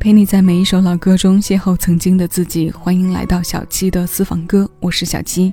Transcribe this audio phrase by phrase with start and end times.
[0.00, 2.70] 陪你在每一首老歌中邂逅曾经的自己。
[2.70, 5.52] 欢迎来到小七的私房歌，我是小七。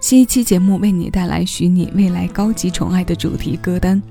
[0.00, 4.02] 新一期节目为你带来许你未来高级宠爱的主题歌单。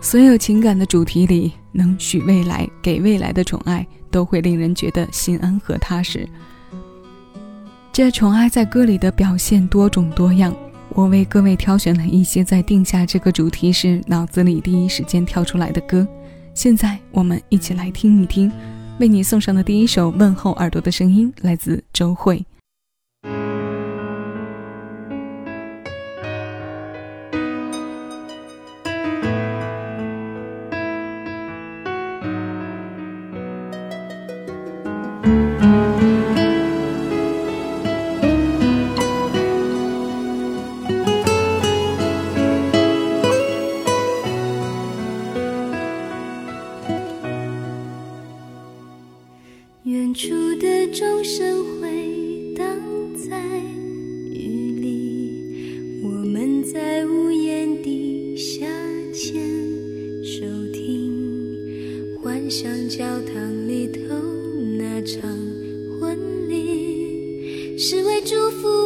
[0.00, 6.24] 所有情感的主题里，能许未来给未来的宠爱，都会令人觉得心安和踏实。
[7.92, 10.54] 这宠爱在歌里的表现多种多样，
[10.90, 16.06] 我为各位挑选了一些在定下这个主题时脑子里第一时间跳出来的歌。
[16.54, 18.52] 现在我们一起来听一听。
[19.00, 22.44] 为你送上的第一首问候耳朵的声音，来自周慧。
[68.24, 68.83] 祝福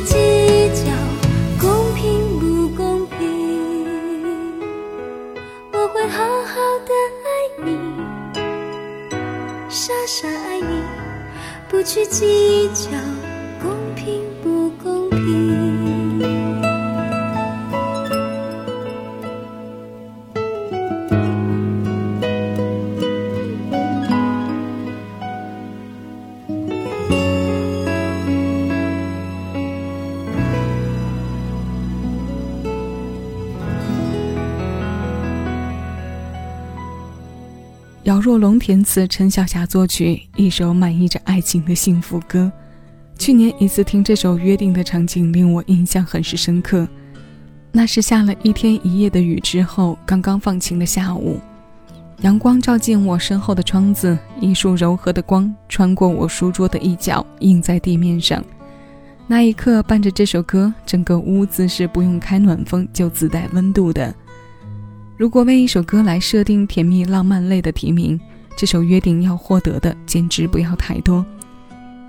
[0.00, 0.61] 较公
[38.12, 42.52] 姚若龙填词，陈小霞作曲，一首满溢着爱情的幸福歌。
[43.16, 46.86] 去年一次听这首《约定》的场景令我印象很是深刻。
[47.72, 51.40] 那是下了一天一夜的雨之后，刚刚放晴的下午，
[52.20, 58.44] 阳光照进我身后的窗子，一束柔和的光穿过我书桌的一角，映在地面上。
[59.26, 64.14] 那一刻，伴着这首歌，整个屋子是不用开暖风就自带温度的。
[65.22, 68.18] 如果为一首歌来设定甜蜜浪漫类的提名，
[68.56, 71.24] 这首约定要获得的简直不要太多。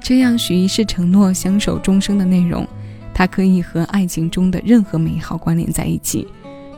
[0.02, 2.68] 这样许一世承诺相守终生的内容，
[3.14, 6.28] 它可以和爱情中的任何美好关联在一起，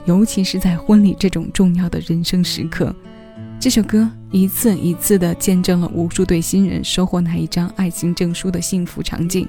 [0.03, 2.93] 尤其是在婚礼这种重要的人生时刻。
[3.57, 9.47] 这首歌一次一次地见证了无数对新人收获那一张爱情证书的幸福场景。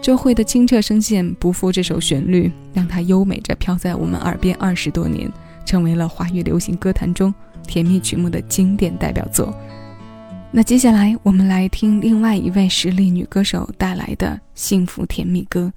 [0.00, 5.28] 周慧的清澈声线不负这首旋律，让它优美着飘在我们耳边二十多年，
[5.64, 7.32] 成为了华语流行歌坛中
[7.66, 9.54] 甜蜜曲目的经典代表作。
[10.50, 15.72] 那接下来我们来听另外一位实力女歌手带来的幸福甜蜜歌。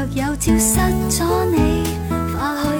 [0.00, 0.80] 若有朝失
[1.10, 1.84] 咗你，
[2.34, 2.70] 花开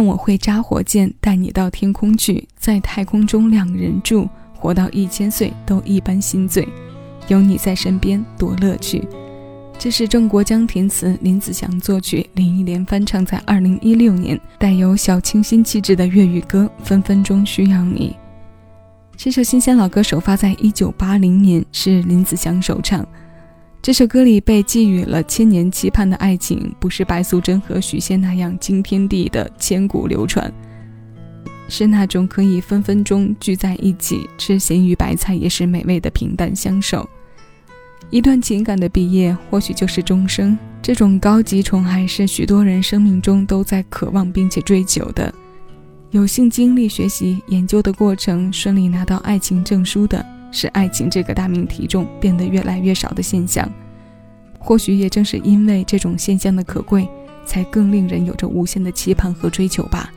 [0.00, 6.66] 愿我会扎火箭，带你到天空去，在太空中两人住，活到一千岁都一般心醉，
[7.28, 9.06] 有你在身边多乐趣。
[9.78, 18.16] 这是郑国江填词，林子祥作曲，林忆莲翻唱，在二零一六年带有小清新气质的粤语歌《分分钟需要你》。
[19.18, 23.06] 这首新鲜老歌首发在一九八零年，是林子祥首唱。
[23.82, 30.52] 这首歌里被寄予了千年期盼的爱情，不是白素贞和许仙那样惊天地的千古流传，
[31.66, 37.08] 是那种可以分分钟聚在一起吃咸鱼白菜也是美味的平淡相守。
[38.10, 40.58] 一段情感的毕业，或许就是终生。
[40.82, 45.32] 这种高级宠爱是许多人生命中都在渴望并且追求的。
[46.10, 50.22] 有幸经历学习研究的过程，顺利拿到爱情证书的。
[50.50, 53.70] 使爱情这个大命题中变得越来越少的现象，
[54.58, 57.08] 或许也正是因为这种现象的可贵，
[57.46, 60.12] 才更令人有着无限的期盼和追求吧。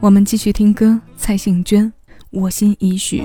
[0.00, 1.86] 我们继续听歌，蔡幸娟，
[2.30, 3.22] 《我心已许》。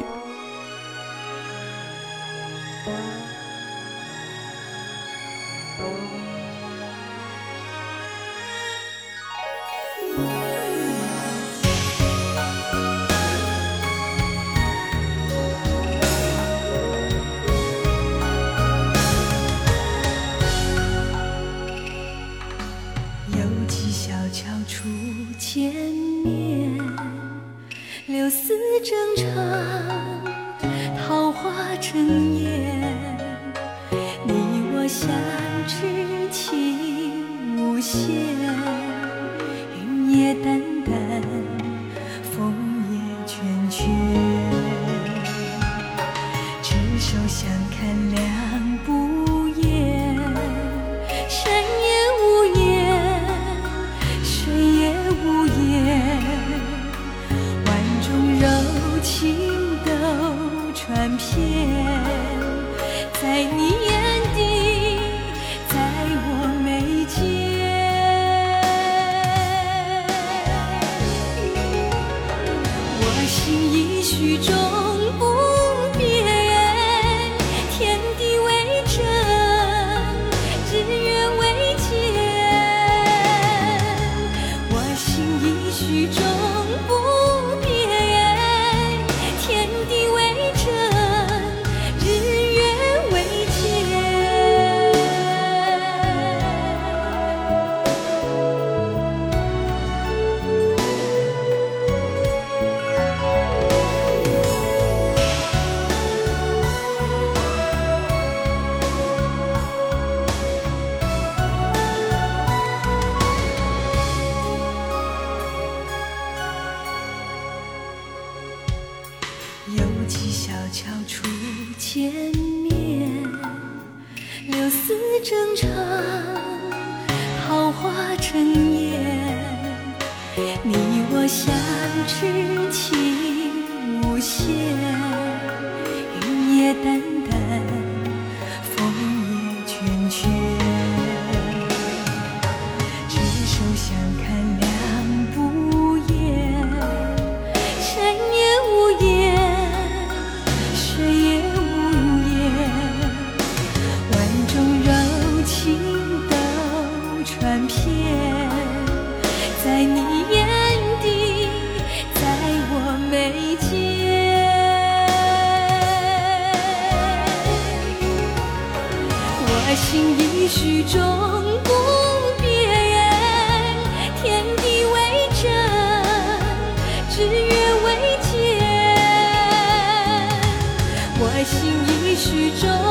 [182.57, 182.86] 已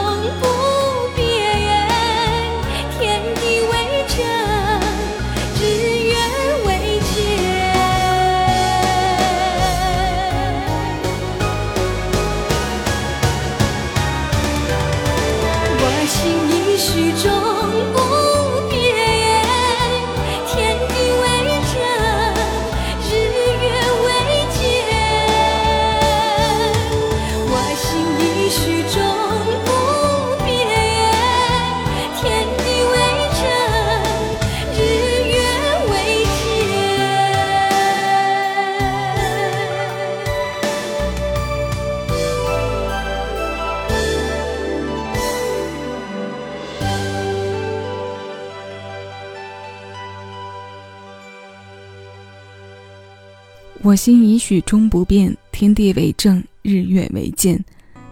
[53.97, 57.59] 心已许终不变，天地为证，日月为鉴。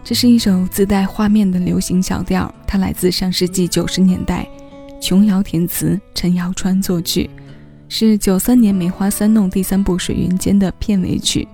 [0.03, 4.49] 这是一首自带画面的流行小调，它来自上世纪九十年代，
[5.01, 7.29] 琼瑶填词，陈瑶川作曲，
[7.89, 11.47] 是九三年《梅花三弄》第三部《水云间》的片尾曲。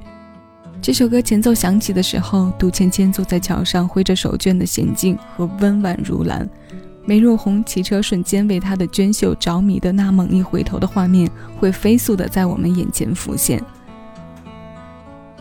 [0.82, 6.48] 这首歌前奏响起的时候，杜芊芊坐在桥上挥着手绢的娴静和温婉如兰，
[7.04, 13.62] 梅若红骑车瞬间为她的娟秀着迷的那猛一回头的画面，会飞速的在我们眼前浮现。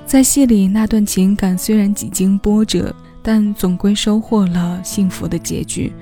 [0.10, 5.94] 在戏里，那段情感虽然几经波折，但总归收获了幸福的结局，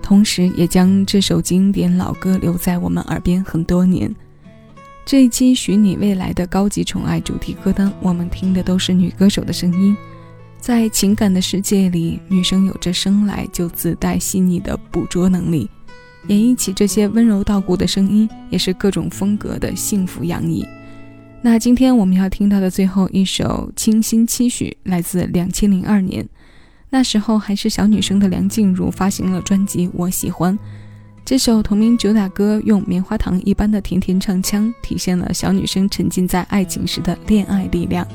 [0.00, 4.14] 同时也将这首经典老歌留在我们耳边很多年。
[5.04, 9.96] 这一期《许你未来的高级宠爱》主题歌单，我们听的都是女歌手的声音。
[10.60, 15.68] 在情感的世界里，女生有着生来就自带细腻的捕捉能力，
[16.28, 20.64] 演绎起这些温柔到骨的声音，也是各种风格的幸福洋溢。
[21.44, 26.24] 那今天我们要听到的最后一首《清新期许》，来自两千零二年，
[26.88, 30.56] 那时候还是小女生的梁静茹发行了专辑《我喜欢》。
[31.24, 38.06] 这首同名主打歌用棉花糖一般的甜甜唱腔，体现了小女生沉浸在爱情时的恋爱力量。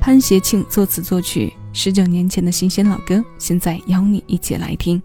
[0.00, 5.00] 潘协庆作词作曲，十九年前的新鲜老歌，现在邀你一起来听。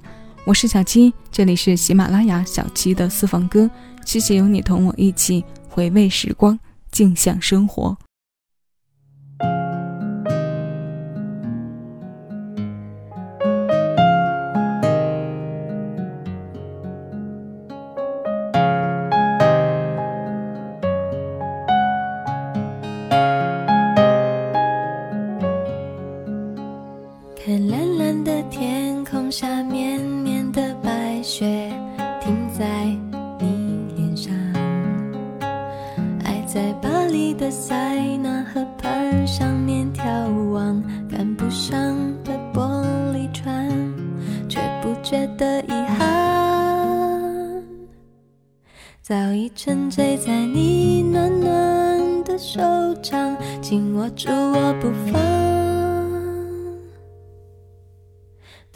[0.46, 3.70] 我是小七，这里是喜马拉雅小七的私房歌，
[4.06, 6.58] 谢谢有你同我一起回味时光，
[6.92, 7.98] 静享生活。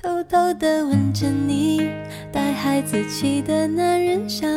[0.04, 1.89] 偷偷的吻着你
[2.30, 4.52] 带孩子气的男人香。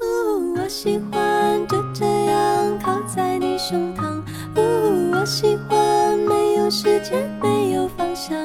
[0.00, 4.22] 呜我喜欢就这样靠在你胸膛，
[4.54, 8.38] 呜我喜欢没有时间没有方向，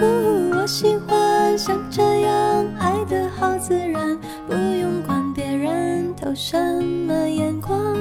[0.00, 5.22] 呜我喜欢像这样爱的好自然，不用管。
[5.34, 7.94] 别人投什么眼光？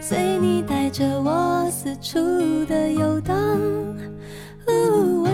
[0.00, 2.20] 随你带着我四处
[2.66, 3.45] 的游荡。